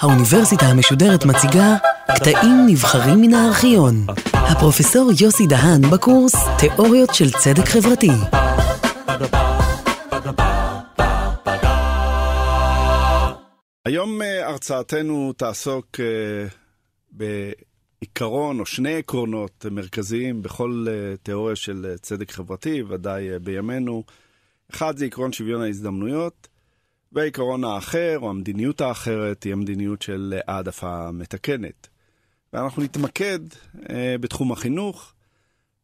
[0.00, 1.76] האוניברסיטה המשודרת מציגה
[2.14, 4.06] קטעים נבחרים מן הארכיון.
[4.32, 8.10] הפרופסור יוסי דהן בקורס תיאוריות של צדק חברתי.
[13.84, 16.46] היום אה, הרצאתנו תעסוק אה,
[17.10, 24.04] בעיקרון או שני עקרונות מרכזיים בכל אה, תיאוריה של צדק חברתי, ודאי בימינו.
[24.70, 26.48] אחד זה עקרון שוויון ההזדמנויות,
[27.12, 31.88] והעיקרון האחר, או המדיניות האחרת, היא המדיניות של העדפה מתקנת.
[32.52, 33.38] ואנחנו נתמקד
[33.90, 35.12] אה, בתחום החינוך,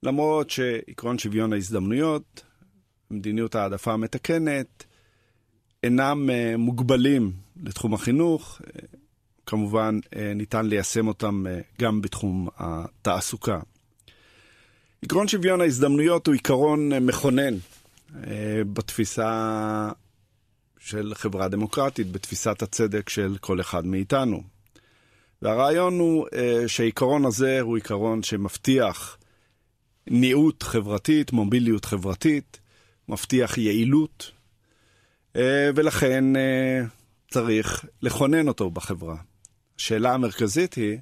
[0.02, 2.42] למרות שעקרון שוויון ההזדמנויות,
[3.10, 4.84] מדיניות העדפה המתקנת,
[5.82, 7.32] אינם אה, מוגבלים
[7.62, 8.60] לתחום החינוך.
[8.66, 8.98] אה,
[9.48, 13.60] כמובן, אה, ניתן ליישם אותם אה, גם בתחום התעסוקה.
[15.02, 17.54] עקרון שוויון ההזדמנויות הוא עיקרון אה, מכונן
[18.16, 19.90] אה, בתפיסה
[20.80, 24.42] של חברה דמוקרטית, בתפיסת הצדק של כל אחד מאיתנו.
[25.42, 29.18] והרעיון הוא אה, שהעיקרון הזה הוא עיקרון שמבטיח
[30.06, 32.60] ניעות חברתית, מוביליות חברתית,
[33.08, 34.30] מבטיח יעילות,
[35.36, 36.24] אה, ולכן
[37.30, 39.16] צריך לכונן אותו בחברה.
[39.78, 40.98] השאלה המרכזית היא,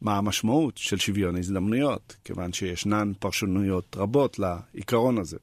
[0.00, 5.36] מה המשמעות של שוויון הזדמנויות, כיוון שישנן פרשנויות רבות לעיקרון הזה.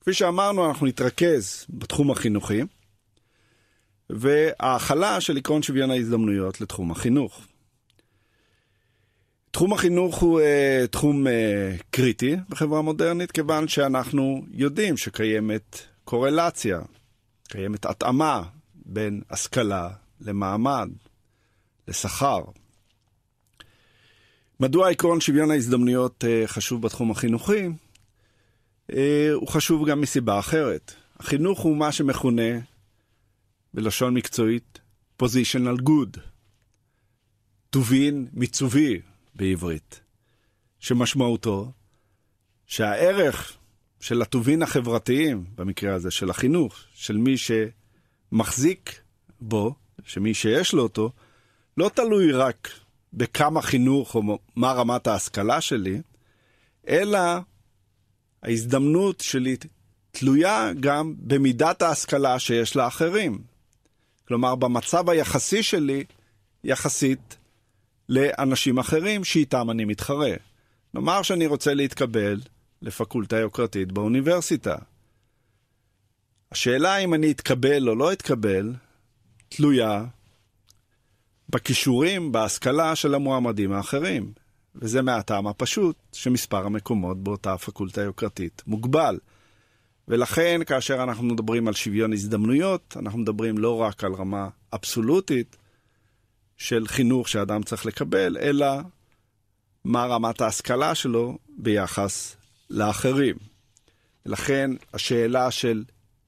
[0.00, 2.62] כפי שאמרנו, אנחנו נתרכז בתחום החינוכי,
[4.10, 7.40] וההכלה של עקרון שוויון ההזדמנויות לתחום החינוך.
[9.50, 11.30] תחום החינוך הוא uh, תחום uh,
[11.90, 16.80] קריטי בחברה מודרנית, כיוון שאנחנו יודעים שקיימת קורלציה,
[17.48, 18.42] קיימת התאמה
[18.74, 20.88] בין השכלה למעמד,
[21.88, 22.40] לשכר.
[24.60, 27.68] מדוע עקרון שוויון ההזדמנויות uh, חשוב בתחום החינוכי?
[28.90, 28.94] Uh,
[29.34, 30.94] הוא חשוב גם מסיבה אחרת.
[31.18, 32.58] החינוך הוא מה שמכונה
[33.74, 34.80] בלשון מקצועית,
[35.22, 36.20] positional good,
[37.70, 39.00] טובין מיצובי
[39.34, 40.00] בעברית,
[40.78, 41.72] שמשמעותו
[42.66, 43.56] שהערך
[44.00, 47.34] של הטובין החברתיים, במקרה הזה של החינוך, של מי
[48.32, 49.00] שמחזיק
[49.40, 49.74] בו,
[50.04, 51.12] שמי שיש לו אותו,
[51.76, 52.68] לא תלוי רק
[53.12, 56.00] בכמה חינוך או מה רמת ההשכלה שלי,
[56.88, 57.18] אלא
[58.42, 59.56] ההזדמנות שלי
[60.10, 63.38] תלויה גם במידת ההשכלה שיש לאחרים.
[64.28, 66.04] כלומר, במצב היחסי שלי,
[66.64, 67.36] יחסית
[68.08, 70.32] לאנשים אחרים שאיתם אני מתחרה.
[70.94, 72.40] נאמר שאני רוצה להתקבל
[72.82, 74.76] לפקולטה יוקרתית באוניברסיטה.
[76.52, 78.74] השאלה אם אני אתקבל או לא אתקבל,
[79.48, 80.04] תלויה
[81.48, 84.32] בכישורים, בהשכלה של המועמדים האחרים.
[84.74, 89.18] וזה מהטעם הפשוט שמספר המקומות באותה פקולטה יוקרתית מוגבל.
[90.08, 95.56] ולכן כאשר אנחנו מדברים על שוויון הזדמנויות, אנחנו מדברים לא רק על רמה אבסולוטית
[96.56, 98.66] של חינוך שאדם צריך לקבל, אלא
[99.84, 102.36] מה רמת ההשכלה שלו ביחס
[102.70, 103.36] לאחרים.
[104.26, 105.84] ולכן השאלה של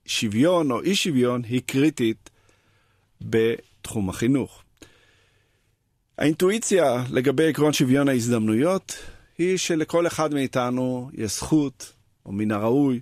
[0.06, 2.30] שוויון או אי שוויון היא קריטית
[3.20, 4.62] בתחום החינוך.
[6.18, 8.98] האינטואיציה לגבי עקרון שוויון ההזדמנויות
[9.38, 11.92] היא שלכל אחד מאיתנו יש זכות,
[12.26, 13.00] או מן הראוי,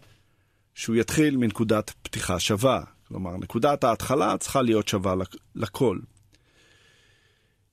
[0.74, 2.80] שהוא יתחיל מנקודת פתיחה שווה.
[3.08, 5.14] כלומר, נקודת ההתחלה צריכה להיות שווה
[5.54, 5.98] לכל.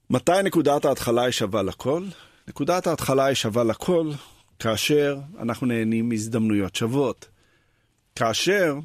[0.09, 2.05] מתי נקודת ההתחלה היא שווה לכל?
[2.47, 4.11] נקודת ההתחלה היא שווה לכל
[4.59, 7.27] כאשר אנחנו נהנים מהזדמנויות שוות.
[8.15, 8.75] כאשר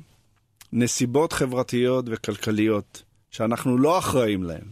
[0.72, 4.64] נסיבות חברתיות וכלכליות שאנחנו לא אחראים להן,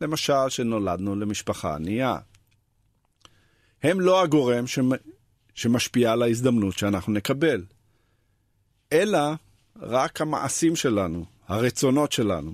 [0.00, 2.16] למשל שנולדנו למשפחה ענייה,
[3.82, 4.64] הם לא הגורם
[5.54, 7.64] שמשפיע על ההזדמנות שאנחנו נקבל.
[8.92, 9.20] אלא
[9.76, 12.52] רק המעשים שלנו, הרצונות שלנו.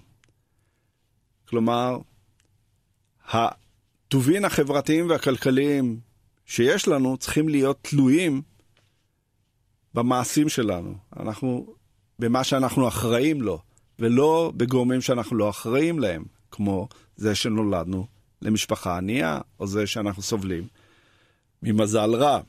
[1.49, 1.99] כלומר,
[3.29, 6.01] הטובין החברתיים והכלכליים
[6.47, 8.43] שיש לנו צריכים להיות תלויים
[9.95, 10.95] במעשים שלנו.
[11.17, 11.75] אנחנו,
[12.19, 13.59] במה שאנחנו אחראים לו,
[13.99, 16.25] ולא בגורמים שאנחנו לא אחראים להם,
[16.56, 18.06] כמו זה שנולדנו
[18.42, 20.68] למשפחה ענייה, או זה שאנחנו סובלים
[21.62, 22.41] ממזל רע.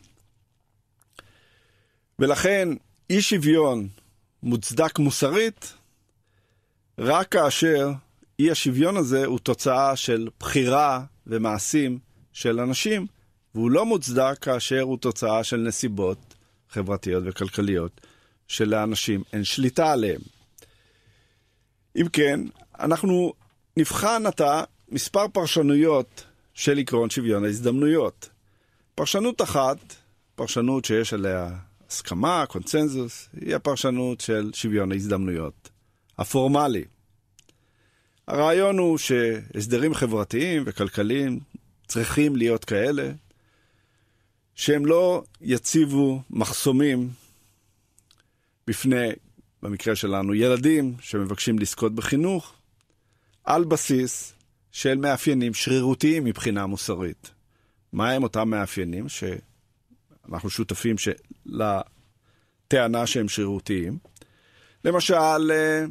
[2.19, 2.69] ולכן
[3.09, 3.87] אי שוויון
[4.43, 5.73] מוצדק מוסרית
[6.99, 7.91] רק כאשר
[8.39, 11.99] אי השוויון הזה הוא תוצאה של בחירה ומעשים
[12.33, 13.07] של אנשים,
[13.55, 16.35] והוא לא מוצדק כאשר הוא תוצאה של נסיבות
[16.69, 18.01] חברתיות וכלכליות
[18.47, 20.21] שלאנשים אין שליטה עליהם.
[21.95, 22.39] אם כן,
[22.79, 23.33] אנחנו
[23.77, 28.29] נבחן עתה מספר פרשנויות של עקרון שוויון ההזדמנויות.
[28.95, 29.77] פרשנות אחת,
[30.35, 31.49] פרשנות שיש עליה
[31.87, 35.69] הסכמה, קונצנזוס, היא הפרשנות של שוויון ההזדמנויות,
[36.17, 36.85] הפורמלי.
[38.27, 41.39] הרעיון הוא שהסדרים חברתיים וכלכליים
[41.87, 43.11] צריכים להיות כאלה
[44.55, 47.09] שהם לא יציבו מחסומים
[48.67, 49.09] בפני,
[49.63, 52.56] במקרה שלנו, ילדים שמבקשים לזכות בחינוך,
[53.47, 54.33] על בסיס
[54.71, 57.31] של מאפיינים שרירותיים מבחינה מוסרית.
[57.93, 60.95] מהם אותם מאפיינים שאנחנו שותפים
[61.45, 63.97] לטענה שהם שרירותיים?
[64.85, 65.85] למשל, אה,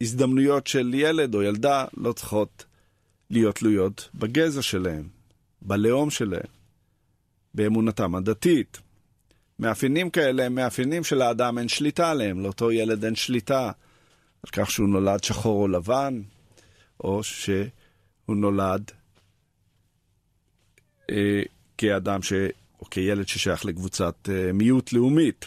[0.00, 2.64] הזדמנויות של ילד או ילדה לא צריכות
[3.30, 5.08] להיות תלויות בגזע שלהם,
[5.62, 6.50] בלאום שלהם,
[7.54, 8.78] באמונתם הדתית.
[9.58, 13.70] מאפיינים כאלה הם מאפיינים שלאדם אין שליטה עליהם, לאותו ילד אין שליטה
[14.46, 16.22] על כך שהוא נולד שחור או לבן,
[17.00, 17.66] או שהוא
[18.28, 18.90] נולד
[21.10, 21.42] אה,
[21.78, 22.32] כאדם ש...
[22.80, 25.46] או כילד ששייך לקבוצת אה, מיעוט לאומית,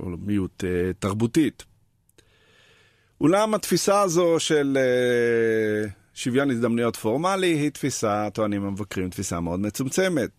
[0.00, 1.64] או מיעוט אה, תרבותית.
[3.20, 10.30] אולם התפיסה הזו של אה, שוויון הזדמנויות פורמלי היא תפיסה, טוענים המבקרים, תפיסה מאוד מצומצמת,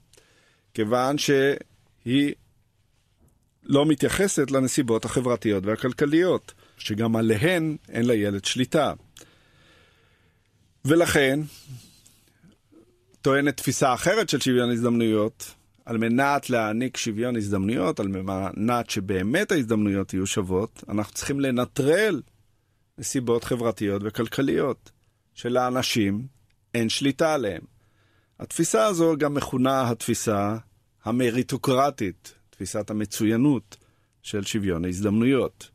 [0.74, 2.34] כיוון שהיא
[3.64, 8.94] לא מתייחסת לנסיבות החברתיות והכלכליות, שגם עליהן אין לילד שליטה.
[10.86, 11.40] ולכן,
[13.22, 15.56] טוענת תפיסה אחרת של שוויון הזדמנויות,
[15.86, 22.22] על מנת להעניק שוויון הזדמנויות, על מנת שבאמת ההזדמנויות יהיו שוות, אנחנו צריכים לנטרל
[22.98, 24.92] נסיבות חברתיות וכלכליות,
[25.34, 26.28] שלאנשים
[26.74, 27.62] אין שליטה עליהם.
[28.40, 30.58] התפיסה הזו גם מכונה התפיסה
[31.04, 33.78] המריטוקרטית, תפיסת המצוינות
[34.22, 35.75] של שוויון ההזדמנויות.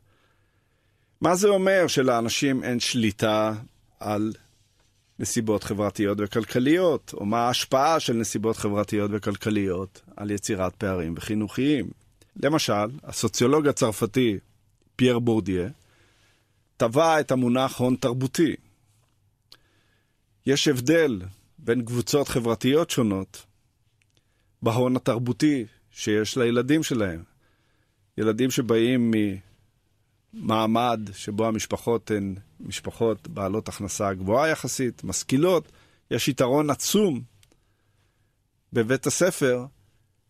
[1.21, 3.53] מה זה אומר שלאנשים אין שליטה
[3.99, 4.33] על
[5.19, 11.91] נסיבות חברתיות וכלכליות, או מה ההשפעה של נסיבות חברתיות וכלכליות על יצירת פערים וחינוכיים.
[12.43, 14.39] למשל, הסוציולוג הצרפתי
[14.95, 15.69] פייר בורדיה
[16.77, 18.55] טבע את המונח הון תרבותי.
[20.45, 21.21] יש הבדל
[21.59, 23.45] בין קבוצות חברתיות שונות
[24.61, 27.23] בהון התרבותי שיש לילדים שלהם.
[28.17, 29.11] ילדים שבאים
[30.33, 35.71] ממעמד שבו המשפחות הן משפחות בעלות הכנסה גבוהה יחסית, משכילות,
[36.11, 37.21] יש יתרון עצום
[38.73, 39.65] בבית הספר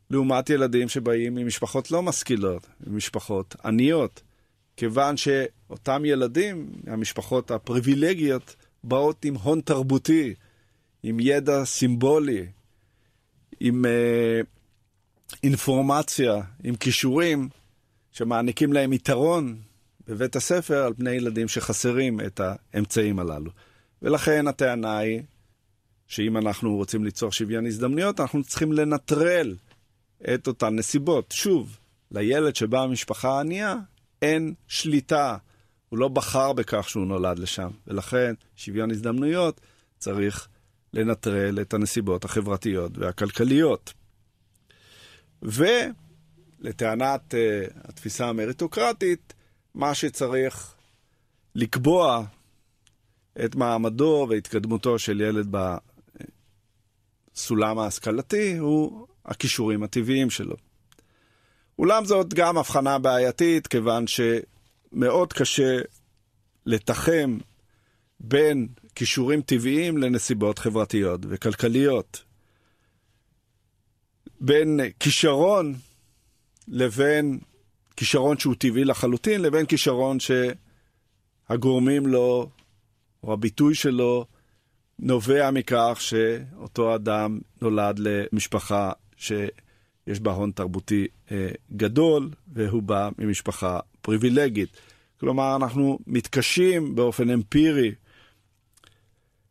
[0.10, 4.22] לעומת ילדים שבאים ממשפחות לא משכילות, ממשפחות עניות.
[4.78, 10.34] כיוון שאותם ילדים, המשפחות הפריבילגיות, באות עם הון תרבותי,
[11.04, 12.46] עם ידע סימבולי,
[13.60, 14.42] עם אה,
[15.44, 17.50] אינפורמציה, עם כישורים,
[18.12, 19.62] שמעניקים להם יתרון
[20.08, 23.52] בבית הספר על פני ילדים שחסרים את האמצעים הללו.
[24.02, 25.22] ולכן הטענה היא
[26.08, 29.56] שאם אנחנו רוצים ליצור שוויון הזדמנויות, אנחנו צריכים לנטרל
[30.34, 31.32] את אותן נסיבות.
[31.32, 31.78] שוב,
[32.12, 33.76] לילד שבא ממשפחה ענייה,
[34.22, 35.38] אין שליטה.
[35.90, 39.62] הוא לא בחר בכך שהוא נולד לשם, ולכן שוויון הזדמנויות
[40.00, 40.48] צריך
[40.94, 43.94] לנטרל את הנסיבות החברתיות והכלכליות.
[45.42, 49.34] ולטענת uh, התפיסה המריטוקרטית,
[49.76, 50.74] מה שצריך
[51.56, 52.24] לקבוע
[53.46, 55.56] את מעמדו והתקדמותו של ילד
[57.34, 60.56] בסולם ההשכלתי הוא הכישורים הטבעיים שלו.
[61.80, 65.80] אולם זאת גם הבחנה בעייתית, כיוון שמאוד קשה
[66.66, 67.38] לתחם
[68.20, 72.24] בין כישורים טבעיים לנסיבות חברתיות וכלכליות.
[74.40, 75.76] בין כישרון
[76.68, 77.40] לבין
[77.96, 80.18] כישרון שהוא טבעי לחלוטין, לבין כישרון
[81.50, 82.50] שהגורמים לו,
[83.24, 84.26] או הביטוי שלו,
[85.00, 89.32] נובע מכך שאותו אדם נולד למשפחה ש...
[90.08, 94.70] יש בה הון תרבותי אה, גדול, והוא בא ממשפחה פריבילגית.
[95.20, 97.92] כלומר, אנחנו מתקשים באופן אמפירי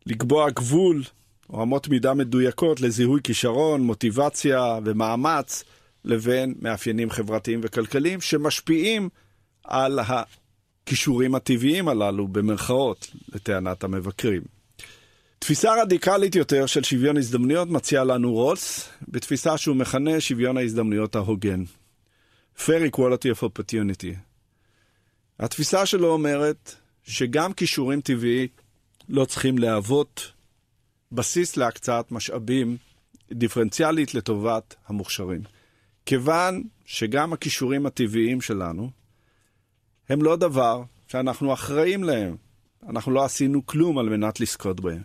[0.06, 1.02] לקבוע גבול
[1.50, 5.64] או אמות מידה מדויקות לזיהוי כישרון, מוטיבציה ומאמץ
[6.04, 9.08] לבין מאפיינים חברתיים וכלכליים שמשפיעים
[9.64, 14.42] על הכישורים הטבעיים הללו, במרכאות, לטענת המבקרים.
[15.38, 21.64] תפיסה רדיקלית יותר של שוויון הזדמנויות מציע לנו רולס, בתפיסה שהוא מכנה שוויון ההזדמנויות ההוגן.
[22.56, 24.16] Fair Equality of Opportunity.
[25.38, 28.48] התפיסה שלו אומרת שגם כישורים טבעי
[29.08, 30.32] לא צריכים להוות
[31.12, 32.76] בסיס להקצאת משאבים
[33.32, 35.40] דיפרנציאלית לטובת המוכשרים.
[36.06, 38.90] כיוון שגם הכישורים הטבעיים שלנו
[40.08, 42.36] הם לא דבר שאנחנו אחראים להם.
[42.88, 45.02] אנחנו לא עשינו כלום על מנת לזכות בהם.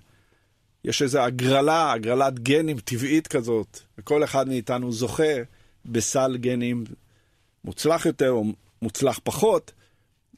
[0.83, 5.33] יש איזו הגרלה, הגרלת גנים טבעית כזאת, וכל אחד מאיתנו זוכה
[5.85, 6.83] בסל גנים
[7.63, 8.45] מוצלח יותר או
[8.81, 9.71] מוצלח פחות,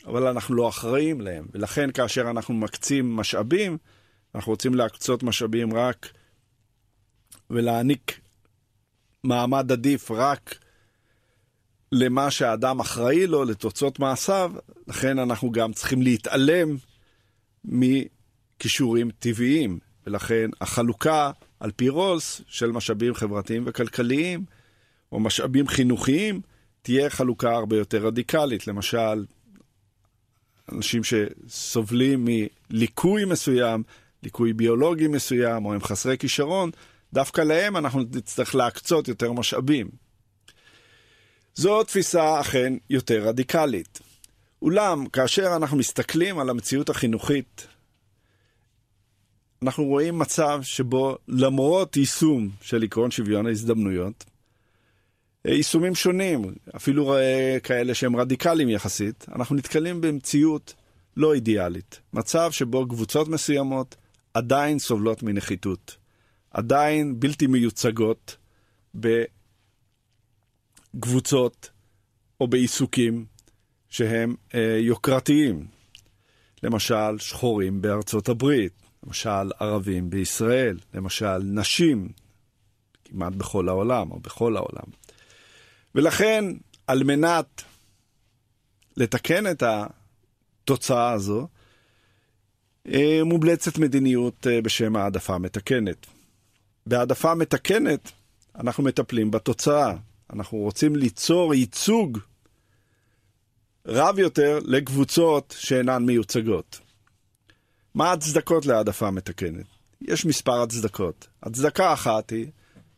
[0.05, 1.45] אבל אנחנו לא אחראים להם.
[1.51, 3.77] ולכן כאשר אנחנו מקצים משאבים,
[4.35, 6.09] אנחנו רוצים להקצות משאבים רק
[7.49, 8.19] ולהעניק
[9.23, 10.55] מעמד עדיף רק
[11.91, 14.51] למה שהאדם אחראי לו, לתוצאות מעשיו,
[14.87, 16.77] לכן אנחנו גם צריכים להתעלם
[17.65, 19.79] מכישורים טבעיים.
[20.07, 24.45] ולכן החלוקה על פי רוס של משאבים חברתיים וכלכליים,
[25.11, 26.41] או משאבים חינוכיים,
[26.81, 28.67] תהיה חלוקה הרבה יותר רדיקלית.
[28.67, 29.25] למשל,
[30.71, 32.27] אנשים שסובלים
[32.71, 33.83] מליקוי מסוים,
[34.23, 36.71] ליקוי ביולוגי מסוים, או הם חסרי כישרון,
[37.13, 39.89] דווקא להם אנחנו נצטרך להקצות יותר משאבים.
[41.55, 43.99] זו תפיסה אכן יותר רדיקלית.
[44.61, 47.67] אולם, כאשר אנחנו מסתכלים על המציאות החינוכית,
[49.63, 54.25] אנחנו רואים מצב שבו למרות יישום של עקרון שוויון ההזדמנויות,
[55.45, 57.15] יישומים שונים, אפילו
[57.63, 60.73] כאלה שהם רדיקליים יחסית, אנחנו נתקלים במציאות
[61.17, 61.99] לא אידיאלית.
[62.13, 63.95] מצב שבו קבוצות מסוימות
[64.33, 65.97] עדיין סובלות מנחיתות,
[66.57, 68.37] עדיין בלתי מיוצגות
[70.95, 71.69] בקבוצות
[72.41, 73.25] או בעיסוקים
[73.89, 75.67] שהם אה, יוקרתיים.
[76.63, 78.73] למשל, שחורים בארצות הברית,
[79.05, 82.09] למשל, ערבים בישראל, למשל, נשים,
[83.05, 84.91] כמעט בכל העולם או בכל העולם.
[85.95, 86.45] ולכן,
[86.87, 87.63] על מנת
[88.97, 89.63] לתקן את
[90.63, 91.47] התוצאה הזו,
[92.87, 96.16] אה, מובלצת מדיניות אה, בשם העדפה מתקנת.
[96.87, 98.11] בהעדפה מתקנת
[98.59, 99.93] אנחנו מטפלים בתוצאה.
[100.33, 102.19] אנחנו רוצים ליצור ייצוג
[103.85, 106.79] רב יותר לקבוצות שאינן מיוצגות.
[107.95, 109.65] מה ההצדקות להעדפה מתקנת?
[110.01, 111.27] יש מספר הצדקות.
[111.43, 112.47] הצדקה אחת היא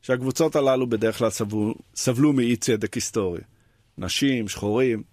[0.01, 3.41] שהקבוצות הללו בדרך כלל סבלו, סבלו מאי צדק היסטורי.
[3.97, 5.03] נשים, שחורים,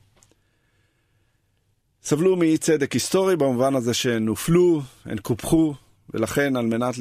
[2.03, 5.75] סבלו מאי צדק היסטורי במובן הזה שהן הופלו, הן קופחו,
[6.15, 6.95] ולכן על מנת.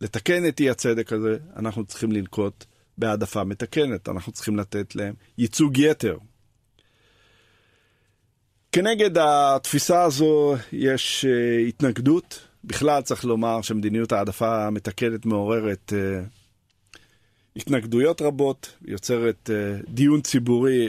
[0.00, 2.64] לתקן את אי הצדק הזה, אנחנו צריכים לנקוט
[2.98, 6.18] בהעדפה מתקנת, אנחנו צריכים לתת להם ייצוג יתר.
[8.72, 12.48] כנגד התפיסה הזו יש uh, התנגדות.
[12.64, 15.96] בכלל צריך לומר שמדיניות העדפה המתקנת מעוררת uh,
[17.56, 20.88] התנגדויות רבות, יוצרת uh, דיון ציבורי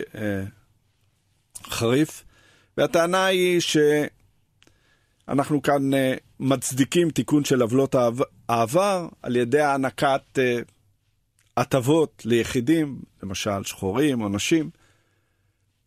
[1.64, 2.24] חריף,
[2.78, 3.62] והטענה היא
[5.28, 5.92] שאנחנו כאן
[6.40, 7.96] מצדיקים תיקון של עוולות
[8.50, 10.40] העבר על ידי הענקת uh,
[11.58, 14.70] הטבות ליחידים, למשל שחורים או נשים.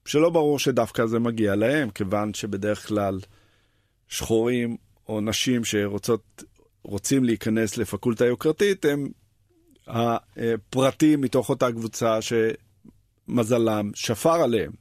[0.04, 3.20] שלא ברור שדווקא זה מגיע להם, כיוון שבדרך כלל
[4.08, 4.76] שחורים
[5.08, 9.08] או נשים שרוצים להיכנס לפקולטה יוקרתית הם
[9.86, 14.72] הפרטים מתוך אותה קבוצה שמזלם שפר עליהם.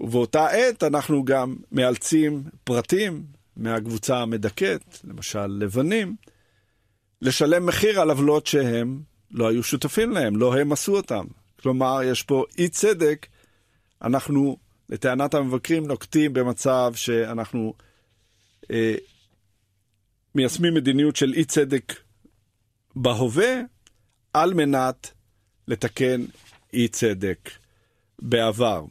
[0.00, 3.22] ובאותה עת אנחנו גם מאלצים פרטים
[3.58, 6.16] מהקבוצה המדכאת, למשל לבנים,
[7.22, 11.24] לשלם מחיר על עוולות שהם לא היו שותפים להם, לא הם עשו אותם.
[11.60, 13.26] כלומר, יש פה אי צדק
[14.02, 14.56] אנחנו,
[14.88, 17.74] לטענת המבקרים, נוקטים במצב שאנחנו
[18.70, 18.94] אה,
[20.34, 21.92] מיישמים מדיניות של אי צדק
[22.96, 23.60] בהווה,
[24.32, 25.10] על מנת
[25.68, 26.24] לתקן
[26.72, 27.50] אי צדק
[28.18, 28.84] בעבר.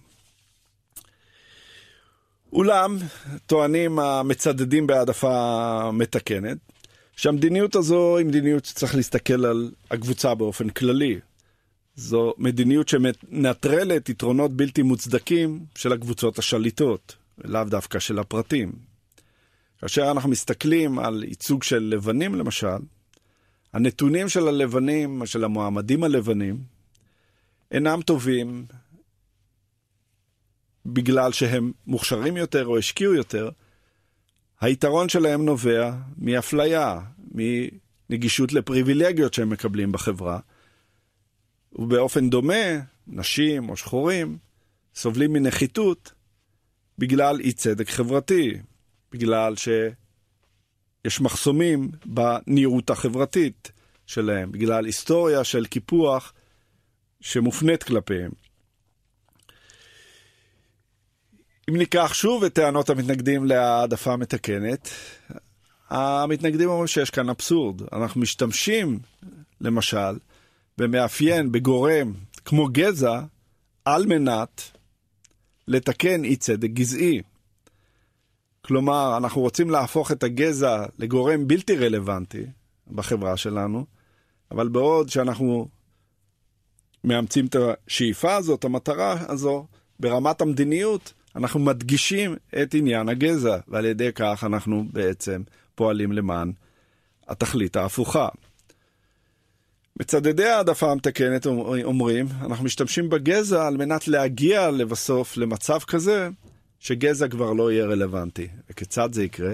[2.54, 2.98] אולם,
[3.46, 6.58] טוענים המצדדים בהעדפה מתקנת,
[7.16, 11.20] שהמדיניות הזו היא מדיניות שצריך להסתכל על הקבוצה באופן כללי.
[11.96, 18.72] זו מדיניות שמנטרלת יתרונות בלתי מוצדקים של הקבוצות השליטות, לאו דווקא של הפרטים.
[19.82, 22.78] כאשר אנחנו מסתכלים על ייצוג של לבנים למשל,
[23.74, 26.58] הנתונים של הלבנים, של המועמדים הלבנים,
[27.72, 28.66] אינם טובים
[30.88, 33.50] בגלל שהם מוכשרים יותר או השקיעו יותר,
[34.62, 37.00] היתרון שלהם נובע מאפליה,
[37.32, 40.40] מנגישות לפריבילגיות שהם מקבלים בחברה,
[41.74, 44.38] ובאופן דומה, נשים או שחורים
[44.96, 46.12] סובלים מנחיתות
[46.98, 48.58] בגלל אי צדק חברתי,
[49.12, 53.72] בגלל שיש מחסומים בנראות החברתית
[54.06, 56.34] שלהם, בגלל היסטוריה של קיפוח
[57.22, 58.32] שמופנית כלפיהם.
[61.70, 64.90] אם ניקח שוב את טענות המתנגדים להעדפה המתקנת,
[65.90, 67.82] המתנגדים אומרים שיש כאן אבסורד.
[67.94, 69.00] אנחנו משתמשים,
[69.62, 70.18] למשל,
[70.78, 72.14] ומאפיין בגורם
[72.46, 73.22] כמו גזע
[73.86, 74.62] על מנת
[75.68, 77.22] לתקן אי צדק גזעי.
[78.62, 82.46] כלומר, אנחנו רוצים להפוך את הגזע לגורם בלתי רלוונטי
[82.88, 83.86] בחברה שלנו,
[84.52, 85.68] אבל בעוד שאנחנו
[87.04, 89.68] מאמצים את השאיפה הזאת, המטרה הזו,
[90.00, 95.42] ברמת המדיניות, אנחנו מדגישים את עניין הגזע, ועל ידי כך אנחנו בעצם
[95.76, 96.52] פועלים למען
[97.28, 98.28] התכלית ההפוכה.
[100.00, 101.46] מצדדי העדפה המתקנת
[101.84, 106.30] אומרים, אנחנו משתמשים בגזע על מנת להגיע לבסוף למצב כזה
[106.80, 108.48] שגזע כבר לא יהיה רלוונטי.
[108.70, 109.54] וכיצד זה יקרה?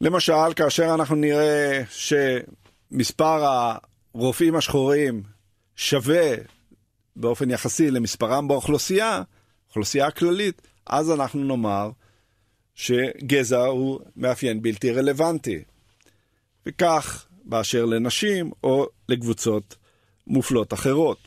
[0.00, 3.44] למשל, כאשר אנחנו נראה שמספר
[4.14, 5.22] הרופאים השחורים
[5.76, 6.34] שווה
[7.16, 9.22] באופן יחסי למספרם באוכלוסייה,
[9.68, 11.90] אוכלוסייה כללית, אז אנחנו נאמר
[12.74, 15.62] שגזע הוא מאפיין בלתי רלוונטי.
[16.66, 19.76] וכך באשר לנשים או לקבוצות
[20.26, 21.18] מופלות אחרות.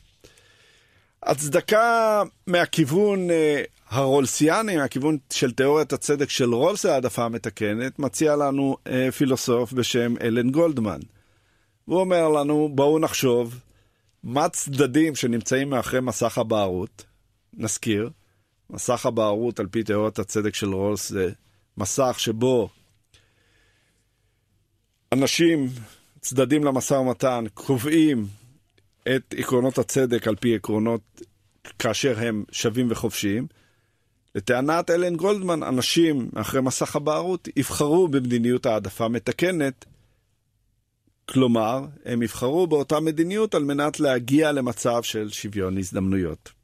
[1.22, 9.12] הצדקה מהכיוון אה, הרולסיאני, מהכיוון של תיאוריית הצדק של רולס העדפה המתקנת, מציע לנו אה,
[9.12, 11.00] פילוסוף בשם אלן גולדמן.
[11.84, 13.60] הוא אומר לנו, בואו נחשוב
[14.24, 17.04] מה צדדים שנמצאים מאחרי מסך הבערות.
[17.54, 18.10] נזכיר,
[18.70, 21.30] מסך הבערות על פי תיאוריית הצדק של רולס זה
[21.76, 22.68] מסך שבו
[25.12, 25.68] אנשים,
[26.20, 28.26] צדדים למשא ומתן, קובעים
[29.16, 31.20] את עקרונות הצדק על פי עקרונות
[31.78, 33.46] כאשר הם שווים וחופשיים.
[34.34, 39.84] לטענת אלן גולדמן, אנשים אחרי מסך הבערות יבחרו במדיניות העדפה מתקנת,
[41.28, 46.59] כלומר, הם יבחרו באותה מדיניות על מנת להגיע למצב של שוויון הזדמנויות.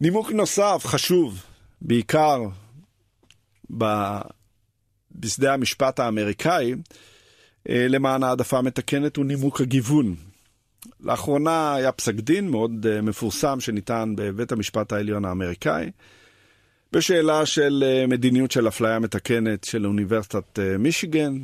[0.00, 1.42] נימוק נוסף, חשוב,
[1.80, 2.42] בעיקר
[5.12, 6.74] בשדה המשפט האמריקאי,
[7.68, 10.14] אה, למען העדפה מתקנת הוא נימוק הגיוון.
[11.00, 15.90] לאחרונה היה פסק דין מאוד אה, מפורסם שניתן בבית המשפט העליון האמריקאי,
[16.92, 21.38] בשאלה של אה, מדיניות של אפליה מתקנת של אוניברסיטת מישיגן,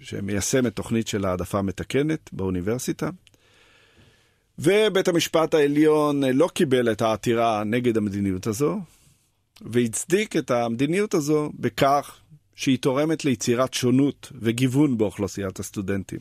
[0.00, 3.10] שמיישמת תוכנית של העדפה מתקנת באוניברסיטה.
[4.58, 8.80] ובית המשפט העליון לא קיבל את העתירה נגד המדיניות הזו,
[9.60, 12.20] והצדיק את המדיניות הזו בכך
[12.54, 16.18] שהיא תורמת ליצירת שונות וגיוון באוכלוסיית הסטודנטים.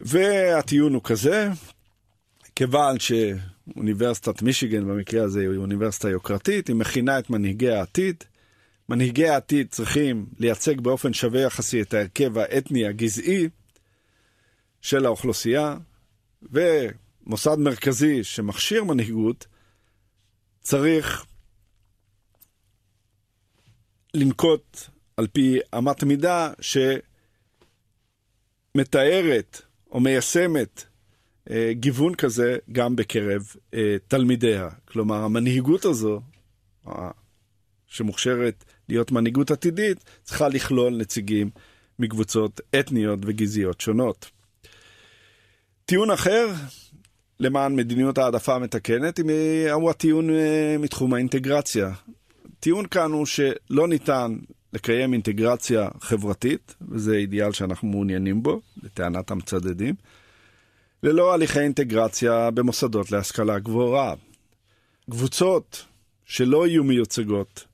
[0.00, 1.48] והטיעון הוא כזה,
[2.56, 8.24] כיוון שאוניברסיטת מישיגן במקרה הזה היא אוניברסיטה יוקרתית, היא מכינה את מנהיגי העתיד.
[8.88, 13.48] מנהיגי העתיד צריכים לייצג באופן שווה יחסי את ההרכב האתני הגזעי
[14.88, 15.76] של האוכלוסייה,
[16.42, 19.46] ומוסד מרכזי שמכשיר מנהיגות
[20.60, 21.24] צריך
[24.14, 24.78] לנקוט
[25.16, 26.52] על פי אמת מידה
[28.74, 30.84] שמתארת או מיישמת
[31.50, 34.68] אה, גיוון כזה גם בקרב אה, תלמידיה.
[34.84, 36.20] כלומר, המנהיגות הזו,
[37.86, 41.50] שמוכשרת להיות מנהיגות עתידית, צריכה לכלול נציגים
[41.98, 44.37] מקבוצות אתניות וגזעיות שונות.
[45.88, 46.46] טיעון אחר
[47.40, 49.20] למען מדיניות העדפה המתקנת
[49.72, 51.90] הוא הטיעון אה, מתחום האינטגרציה.
[52.58, 54.36] הטיעון כאן הוא שלא ניתן
[54.72, 59.94] לקיים אינטגרציה חברתית, וזה אידיאל שאנחנו מעוניינים בו, לטענת המצדדים,
[61.02, 64.14] ללא הליכי אינטגרציה במוסדות להשכלה גבוהה.
[65.10, 65.84] קבוצות
[66.24, 67.64] שלא יהיו מיוצגות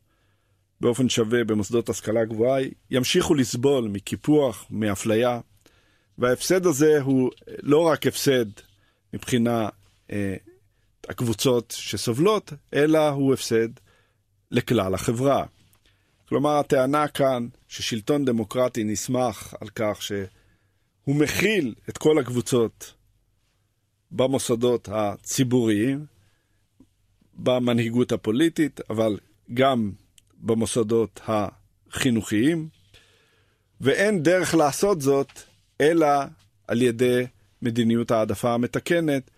[0.80, 5.40] באופן שווה במוסדות השכלה גבוהה ימשיכו לסבול מקיפוח, מאפליה,
[6.18, 8.46] וההפסד הזה הוא לא רק הפסד
[9.12, 9.68] מבחינה
[10.10, 10.36] אה,
[11.08, 13.68] הקבוצות שסובלות, אלא הוא הפסד
[14.50, 15.44] לכלל החברה.
[16.28, 22.94] כלומר, הטענה כאן ששלטון דמוקרטי נסמך על כך שהוא מכיל את כל הקבוצות
[24.10, 26.06] במוסדות הציבוריים,
[27.34, 29.18] במנהיגות הפוליטית, אבל
[29.54, 29.92] גם
[30.40, 32.68] במוסדות החינוכיים,
[33.80, 35.28] ואין דרך לעשות זאת
[35.80, 36.06] אלא
[36.68, 37.26] על ידי
[37.62, 39.30] מדיניות העדפה המתקנת,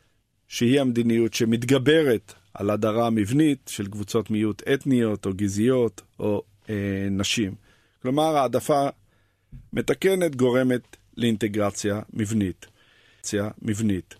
[0.49, 7.55] שהיא המדיניות שמתגברת על הדרה מבנית של קבוצות מיעוט אתניות או גזעיות או אה, נשים.
[8.03, 8.89] כלומר, העדפה
[9.73, 12.67] מתקנת גורמת לאינטגרציה מבנית.
[13.63, 14.15] מבנית.